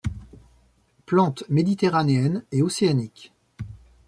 [1.05, 3.31] Plante méditerranéenne et océanique.